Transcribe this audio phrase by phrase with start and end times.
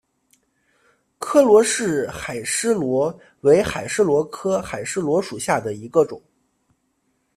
[1.19, 6.19] 柯罗氏海蛳螺为海蛳螺科海蛳螺属下的一个种。